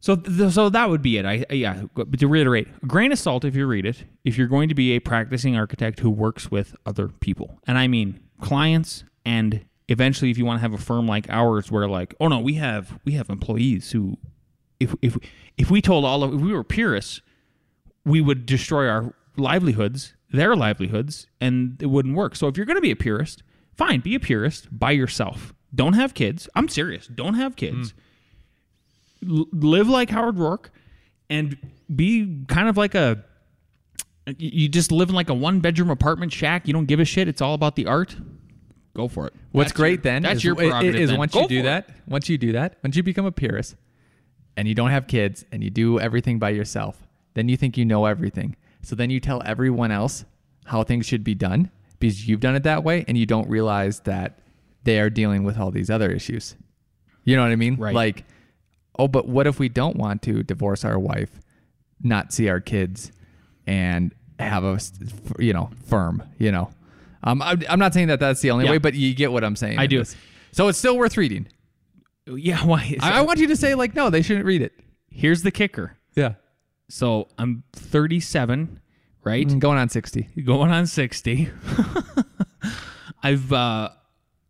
[0.00, 1.26] So th- so that would be it.
[1.26, 4.38] I I- yeah, but to reiterate, a grain of salt if you read it, if
[4.38, 7.58] you're going to be a practicing architect who works with other people.
[7.66, 11.70] And I mean clients and eventually if you want to have a firm like ours
[11.70, 14.18] where like, oh no, we have we have employees who
[14.80, 15.16] if if
[15.56, 17.20] if we told all of if we were purists,
[18.04, 22.36] we would destroy our livelihoods, their livelihoods, and it wouldn't work.
[22.36, 23.42] So if you're going to be a purist,
[23.76, 25.54] fine, be a purist by yourself.
[25.74, 26.48] Don't have kids.
[26.54, 27.06] I'm serious.
[27.08, 27.94] Don't have kids.
[29.22, 29.30] Hmm.
[29.38, 30.66] L- live like Howard Roark
[31.30, 31.56] and
[31.94, 33.24] be kind of like a
[34.38, 36.66] you just live in like a one bedroom apartment shack.
[36.66, 37.28] You don't give a shit.
[37.28, 38.16] It's all about the art.
[38.96, 39.34] Go for it.
[39.52, 41.00] What's That's great your- then That's is, your i- i- prerogative.
[41.00, 41.18] is then.
[41.18, 41.64] once Go you do for it.
[41.64, 43.74] that, once you do that, once you become a purist
[44.56, 47.03] and you don't have kids and you do everything by yourself,
[47.34, 48.56] then you think you know everything.
[48.82, 50.24] So then you tell everyone else
[50.66, 54.00] how things should be done because you've done it that way and you don't realize
[54.00, 54.38] that
[54.84, 56.56] they are dealing with all these other issues.
[57.24, 57.76] You know what I mean?
[57.76, 57.94] Right.
[57.94, 58.24] Like,
[58.98, 61.30] oh, but what if we don't want to divorce our wife,
[62.02, 63.10] not see our kids,
[63.66, 64.78] and have a,
[65.38, 66.70] you know, firm, you know?
[67.22, 68.72] Um, I'm, I'm not saying that that's the only Yeah.
[68.72, 69.78] way, but you get what I'm saying.
[69.78, 70.00] I do.
[70.00, 70.14] this.
[70.52, 71.48] So it's still worth reading.
[72.26, 72.58] Yeah.
[72.66, 72.96] Why?
[73.00, 74.72] I, I want you to say like, no, they shouldn't read it.
[75.10, 75.96] Here's the kicker.
[76.14, 76.34] Yeah.
[76.88, 78.80] So I'm 37,
[79.24, 79.46] right?
[79.48, 80.28] Mm, Going on 60.
[80.44, 81.48] Going on 60.
[83.22, 83.88] I've uh,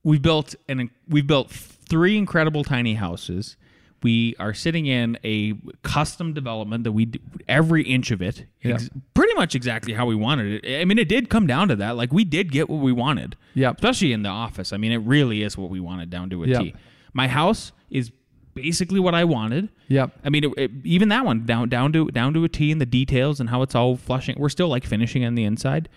[0.02, 3.56] we built an we built three incredible tiny houses.
[4.02, 8.90] We are sitting in a custom development that we d- every inch of it, ex-
[9.14, 10.80] pretty much exactly how we wanted it.
[10.82, 11.96] I mean, it did come down to that.
[11.96, 13.36] Like we did get what we wanted.
[13.54, 13.70] Yeah.
[13.70, 14.72] Especially in the office.
[14.74, 16.52] I mean, it really is what we wanted down to a T.
[16.52, 16.74] Yep.
[17.14, 18.10] My house is
[18.54, 19.68] basically what I wanted.
[19.88, 20.10] Yep.
[20.24, 22.78] I mean, it, it- even that one down down to down to a T in
[22.78, 24.36] the details and how it's all flushing.
[24.38, 25.88] We're still like finishing on the inside.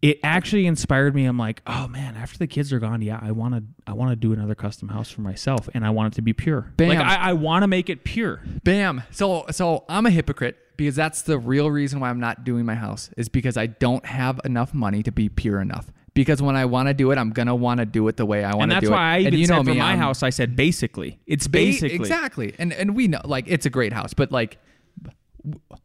[0.00, 1.24] It actually inspired me.
[1.24, 4.10] I'm like, oh man, after the kids are gone, yeah, I want to I want
[4.12, 6.72] to do another custom house for myself, and I want it to be pure.
[6.76, 6.88] Bam.
[6.90, 8.40] Like I, I want to make it pure.
[8.62, 9.02] Bam.
[9.10, 12.76] So so I'm a hypocrite because that's the real reason why I'm not doing my
[12.76, 15.90] house is because I don't have enough money to be pure enough.
[16.18, 18.42] Because when I want to do it, I'm gonna want to do it the way
[18.42, 18.86] I want to do it.
[18.86, 20.30] And that's why I even and you said know for me, my I'm- house, I
[20.30, 21.20] said basically.
[21.26, 22.54] It's Ba- basically exactly.
[22.58, 24.58] And and we know like it's a great house, but like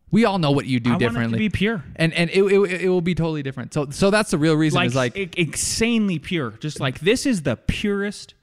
[0.10, 1.38] we all know what you do I want it to differently.
[1.40, 1.84] be pure.
[1.98, 3.74] and and it, it, it will be totally different.
[3.76, 6.52] So so that's the real reason like, is like i- insanely pure.
[6.60, 8.34] Just like this is the purest,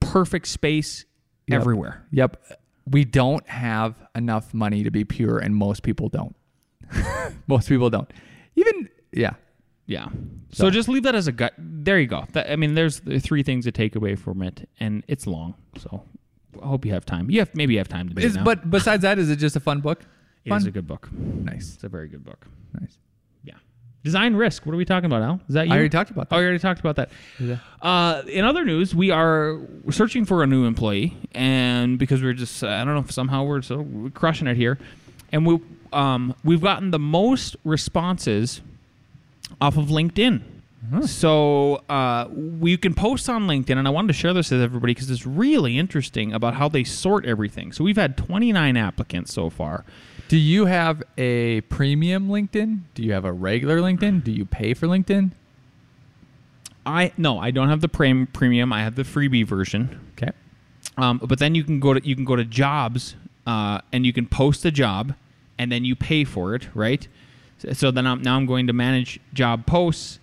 [0.00, 1.06] perfect space
[1.48, 1.60] Yep.
[1.60, 2.04] everywhere.
[2.10, 2.44] Yep.
[2.90, 6.36] We don't have enough money to be pure, and most people don't.
[7.46, 8.12] most people don't.
[8.54, 9.34] Even yeah.
[9.86, 10.08] Yeah.
[10.50, 11.54] So, just leave that as a gut.
[11.58, 12.24] There you go.
[12.32, 15.54] That, I mean, there's the three things to take away from it, and it's long.
[15.78, 16.02] So
[16.62, 17.30] I hope you have time.
[17.30, 18.44] You have maybe you have time to do Is, it now.
[18.44, 20.04] but besides that, is it just a fun book?
[20.44, 20.60] it fun?
[20.60, 21.08] is a good book.
[21.12, 21.74] Nice.
[21.74, 22.46] It's a very good book.
[22.80, 22.98] Nice.
[23.44, 23.54] Yeah.
[24.02, 24.64] Design risk.
[24.66, 25.40] What are we talking about, Al?
[25.48, 25.72] Is that you?
[25.72, 26.36] I already talked about that.
[26.36, 27.10] Oh, you already talked about that.
[27.38, 27.58] Yeah.
[27.82, 32.62] Uh, in other news, we are searching for a new employee, and because we're just,
[32.64, 34.78] I don't know, if somehow we're so we're crushing it here,
[35.32, 35.60] and we
[35.92, 38.60] um, we've gotten the most responses
[39.60, 40.42] off of LinkedIn.
[41.04, 44.94] So uh, we can post on LinkedIn, and I wanted to share this with everybody
[44.94, 47.72] because it's really interesting about how they sort everything.
[47.72, 49.84] So we've had 29 applicants so far.
[50.28, 52.82] Do you have a premium LinkedIn?
[52.94, 54.22] Do you have a regular LinkedIn?
[54.22, 55.32] Do you pay for LinkedIn?
[56.84, 58.72] I no, I don't have the prem- premium.
[58.72, 60.12] I have the freebie version.
[60.12, 60.30] Okay.
[60.96, 64.12] Um, but then you can go to you can go to jobs uh, and you
[64.12, 65.14] can post a job
[65.58, 67.08] and then you pay for it, right?
[67.74, 70.18] So, then I'm, now I'm going to manage job posts.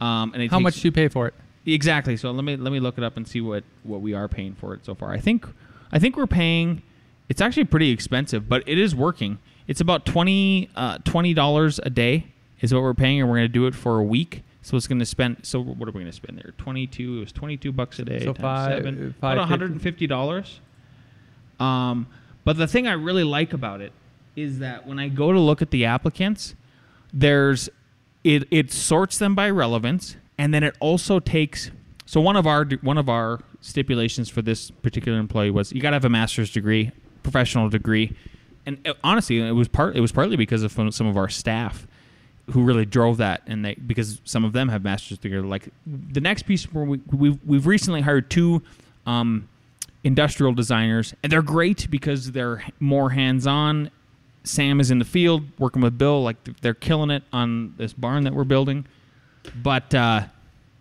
[0.00, 1.34] Um, and How takes- much do you pay for it?
[1.64, 2.16] Exactly.
[2.16, 4.54] So let me let me look it up and see what what we are paying
[4.56, 5.12] for it so far.
[5.12, 5.46] I think
[5.92, 6.82] I think we're paying.
[7.28, 9.38] It's actually pretty expensive, but it is working.
[9.68, 10.98] It's about 20 uh,
[11.34, 12.26] dollars a day
[12.60, 14.42] is what we're paying, and we're going to do it for a week.
[14.62, 15.38] So it's going to spend.
[15.44, 16.52] So what are we going to spend there?
[16.58, 17.18] Twenty two.
[17.18, 18.24] It was twenty two bucks a day.
[18.24, 20.60] So five- seven, five about one hundred and fifty dollars.
[21.60, 22.08] Um,
[22.44, 23.92] but the thing I really like about it
[24.34, 26.54] is that when I go to look at the applicants,
[27.12, 27.68] there's
[28.24, 31.70] it it sorts them by relevance, and then it also takes.
[32.06, 35.90] So one of our one of our stipulations for this particular employee was you got
[35.90, 36.90] to have a master's degree,
[37.22, 38.16] professional degree,
[38.66, 41.86] and uh, honestly, it was part it was partly because of some of our staff
[42.50, 45.40] who really drove that, and they because some of them have master's degree.
[45.40, 48.62] Like the next piece where we we've, we've recently hired two.
[49.06, 49.48] Um,
[50.04, 53.90] industrial designers, and they're great because they're more hands-on.
[54.44, 58.24] Sam is in the field working with Bill, like they're killing it on this barn
[58.24, 58.86] that we're building.
[59.62, 60.22] But uh,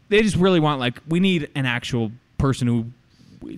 [0.10, 2.86] they just really want like we need an actual person who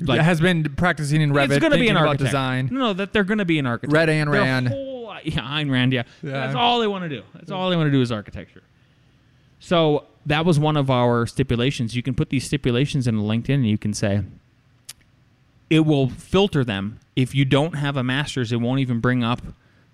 [0.01, 1.51] like has been practicing in Revit.
[1.51, 2.23] it's going to be an architect.
[2.29, 2.69] design.
[2.71, 3.93] No, that they're going to be an architect.
[3.93, 4.67] Red Ayn Their Rand.
[4.69, 5.93] whole- yeah, Ayn Rand.
[5.93, 6.03] Yeah.
[6.21, 6.31] Yeah.
[6.31, 7.23] that's all they want to do.
[7.33, 8.63] That's all they want to do is architecture.
[9.59, 11.95] So that was one of our stipulations.
[11.95, 14.23] You can put these stipulations in LinkedIn, and you can say
[15.69, 16.99] it will filter them.
[17.15, 19.41] If you don't have a master's, it won't even bring up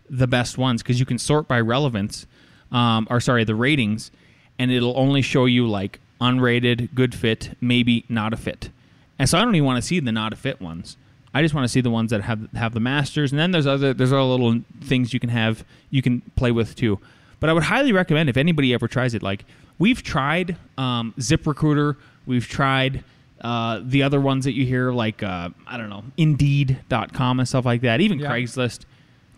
[0.09, 2.25] the best ones because you can sort by relevance,
[2.71, 4.11] um, or sorry, the ratings,
[4.57, 8.69] and it'll only show you like unrated, good fit, maybe not a fit.
[9.17, 10.97] And so I don't even want to see the not a fit ones.
[11.33, 13.67] I just want to see the ones that have have the masters, and then there's
[13.67, 16.99] other there's other little things you can have you can play with too.
[17.39, 19.21] But I would highly recommend if anybody ever tries it.
[19.21, 19.45] Like
[19.77, 21.95] we've tried um, ZipRecruiter,
[22.25, 23.03] we've tried
[23.41, 27.65] uh, the other ones that you hear, like uh, I don't know, Indeed.com and stuff
[27.65, 28.31] like that, even Yeah.
[28.31, 28.81] Craigslist.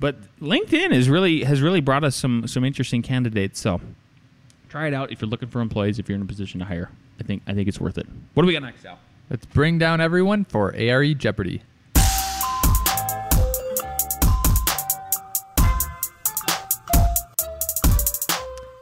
[0.01, 3.59] But LinkedIn is really has really brought us some some interesting candidates.
[3.59, 3.79] So
[4.67, 5.99] try it out if you're looking for employees.
[5.99, 8.07] If you're in a position to hire, I think I think it's worth it.
[8.33, 8.97] What do we got next, Al?
[9.29, 11.61] Let's bring down everyone for ARE Jeopardy.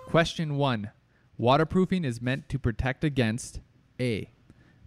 [0.08, 0.92] Question one
[1.38, 3.60] Waterproofing is meant to protect against
[4.00, 4.30] A.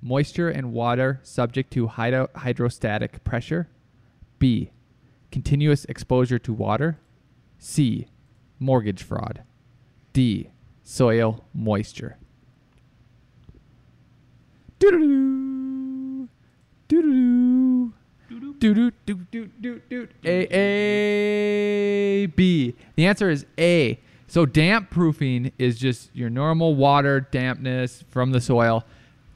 [0.00, 3.68] Moisture and water subject to hydro- hydrostatic pressure.
[4.38, 4.70] B.
[5.32, 6.98] Continuous exposure to water.
[7.58, 8.06] C.
[8.60, 9.42] Mortgage fraud.
[10.12, 10.50] D.
[10.84, 12.18] Soil moisture.
[14.78, 16.28] Doo-doo-doo.
[16.86, 17.92] Doo-doo-doo.
[18.58, 20.08] Doo-doo-doo-doo-doo-doo.
[20.24, 22.74] A A B.
[22.96, 23.98] The answer is A.
[24.26, 28.84] So damp proofing is just your normal water dampness from the soil.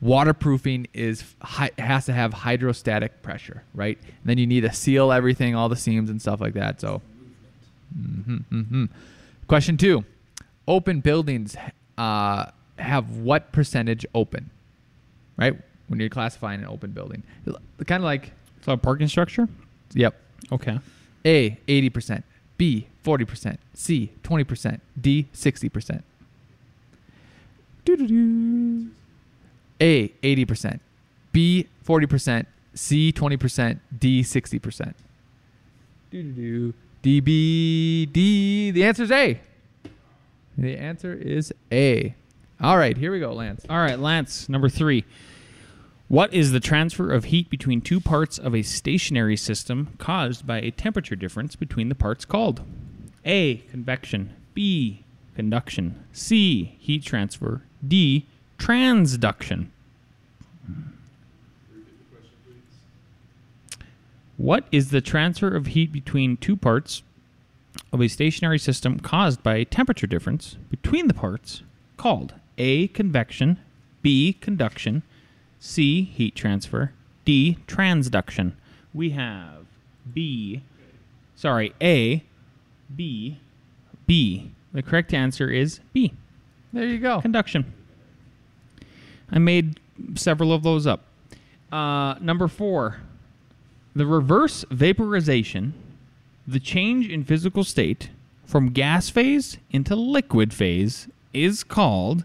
[0.06, 3.98] Waterproofing is has to have hydrostatic pressure, right?
[3.98, 6.80] And then you need to seal everything, all the seams and stuff like that.
[6.80, 7.02] So,
[7.92, 8.84] hmm hmm
[9.48, 10.04] question two:
[10.68, 11.56] Open buildings
[11.98, 12.46] uh,
[12.78, 14.50] have what percentage open?
[15.36, 17.22] Right when you're classifying an open building,
[17.86, 18.32] kind of like
[18.64, 19.48] So a parking structure?
[19.94, 20.14] yep,
[20.50, 20.78] Okay.
[21.24, 22.22] a 80%,
[22.58, 26.02] B 40%, C 20%, D 60%.
[27.84, 28.90] Doo-doo-doo.
[29.80, 30.80] A 80%,
[31.32, 34.94] B 40%, C 20%, D 60%.
[36.10, 36.74] Doo-doo-doo.
[37.02, 38.70] D B D.
[38.72, 39.40] The answer is A.
[40.58, 42.14] The answer is A.
[42.60, 43.64] All right, here we go, Lance.
[43.68, 45.04] All right, Lance, number three.
[46.08, 50.60] What is the transfer of heat between two parts of a stationary system caused by
[50.60, 52.62] a temperature difference between the parts called?
[53.24, 53.56] A.
[53.70, 54.34] Convection.
[54.54, 55.04] B.
[55.34, 56.02] Conduction.
[56.12, 56.76] C.
[56.78, 57.62] Heat transfer.
[57.86, 58.26] D.
[58.58, 59.68] Transduction.
[64.36, 67.02] What is the transfer of heat between two parts
[67.92, 71.62] of a stationary system caused by a temperature difference between the parts
[71.96, 72.88] called A.
[72.88, 73.58] Convection,
[74.02, 74.34] B.
[74.34, 75.02] Conduction,
[75.58, 76.02] C.
[76.02, 76.92] Heat transfer,
[77.24, 77.58] D.
[77.66, 78.52] Transduction.
[78.92, 79.66] We have
[80.12, 80.62] B.
[81.34, 82.22] Sorry, A,
[82.94, 83.38] B,
[84.06, 84.50] B.
[84.72, 86.12] The correct answer is B.
[86.72, 87.20] There you go.
[87.20, 87.72] Conduction.
[89.30, 89.80] I made
[90.14, 91.04] several of those up.
[91.72, 93.00] Uh, number four,
[93.94, 95.74] the reverse vaporization,
[96.46, 98.10] the change in physical state
[98.44, 102.24] from gas phase into liquid phase is called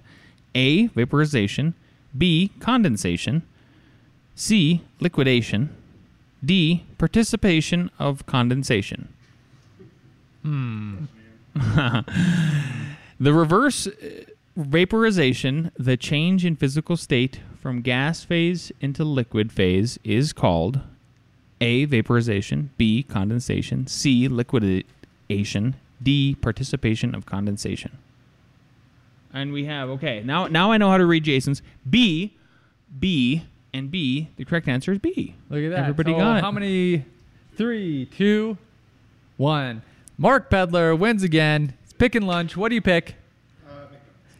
[0.53, 0.87] A.
[0.87, 1.73] Vaporization,
[2.17, 2.51] B.
[2.59, 3.43] Condensation,
[4.35, 4.81] C.
[4.99, 5.75] Liquidation,
[6.43, 6.85] D.
[6.97, 9.13] Participation of condensation.
[10.43, 11.05] Hmm.
[13.21, 13.91] The reverse uh,
[14.63, 20.81] vaporization, the change in physical state from gas phase into liquid phase, is called
[21.59, 21.85] A.
[21.85, 23.03] Vaporization, B.
[23.03, 24.27] Condensation, C.
[24.27, 26.35] Liquidation, D.
[26.35, 27.97] Participation of condensation.
[29.33, 30.47] And we have okay now.
[30.47, 31.61] Now I know how to read Jason's.
[31.89, 32.33] B.
[32.99, 33.43] B
[33.73, 34.29] and B.
[34.35, 35.35] The correct answer is B.
[35.49, 35.79] Look at that.
[35.79, 36.43] Everybody So got it.
[36.43, 37.05] How many?
[37.55, 38.57] Three, two,
[39.37, 39.83] one.
[40.17, 41.73] Mark Pedler wins again.
[41.83, 42.57] He's picking lunch.
[42.57, 43.15] What do you pick?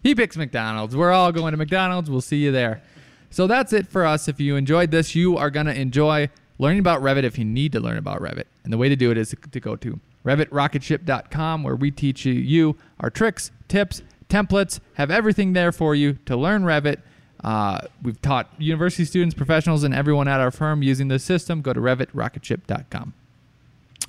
[0.04, 0.96] He picks McDonald's.
[0.96, 2.10] We're all going to McDonald's.
[2.10, 2.82] We'll see you there.
[3.30, 4.28] So that's it for us.
[4.28, 7.72] If you enjoyed this, you are going to enjoy learning about Revit if you need
[7.72, 8.46] to learn about Revit.
[8.64, 12.76] And the way to do it is to go to RevitRocketship.com where we teach you,
[13.00, 17.02] our tricks, tips, templates, have everything there for you to learn Revit.
[17.44, 21.62] Uh, we've taught university students, professionals, and everyone at our firm using this system.
[21.62, 23.14] Go to RevitRocketship.com.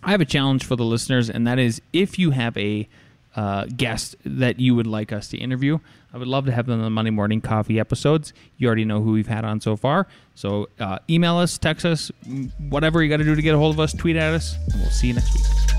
[0.03, 2.89] I have a challenge for the listeners, and that is if you have a
[3.37, 5.79] uh, guest that you would like us to interview,
[6.13, 8.33] I would love to have them on the Monday Morning Coffee episodes.
[8.59, 10.07] You already know who we've had on so far.
[10.35, 12.11] So uh, email us, text us,
[12.59, 14.81] whatever you got to do to get a hold of us, tweet at us, and
[14.81, 15.72] we'll see you next week.